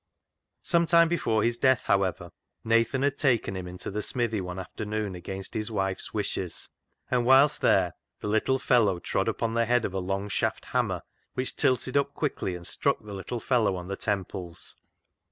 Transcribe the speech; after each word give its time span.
Some 0.63 0.87
time 0.87 1.07
before 1.09 1.43
his 1.43 1.59
death, 1.59 1.83
however, 1.83 2.31
Nathan 2.63 3.03
had 3.03 3.19
taken 3.19 3.55
him 3.55 3.67
into 3.67 3.91
the 3.91 4.01
smithy 4.01 4.41
one 4.41 4.57
afternoon 4.57 5.13
against 5.13 5.53
his 5.53 5.69
wife's 5.69 6.11
wishes, 6.11 6.69
and 7.11 7.23
whilst 7.23 7.61
there 7.61 7.93
the 8.19 8.27
little 8.27 8.57
fellow 8.57 8.97
trod 8.97 9.27
upon 9.27 9.53
the 9.53 9.65
head 9.65 9.85
of 9.85 9.93
a 9.93 9.99
long 9.99 10.27
shafted 10.27 10.69
hammer, 10.69 11.03
which 11.35 11.55
tilted 11.55 11.97
up 11.97 12.15
quickly 12.15 12.55
and 12.55 12.65
struck 12.65 12.97
the 13.03 13.13
little 13.13 13.39
fellow 13.39 13.75
on 13.75 13.89
the 13.89 13.95
temples. 13.95 14.75